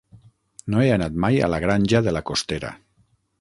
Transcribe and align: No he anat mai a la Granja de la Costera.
No 0.73 0.79
he 0.83 0.87
anat 0.93 1.19
mai 1.25 1.37
a 1.41 1.49
la 1.55 1.59
Granja 1.67 2.01
de 2.09 2.15
la 2.19 2.25
Costera. 2.31 2.73